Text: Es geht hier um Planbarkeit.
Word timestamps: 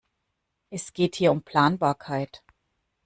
Es 0.71 0.93
geht 0.93 1.13
hier 1.15 1.31
um 1.31 1.43
Planbarkeit. 1.43 2.43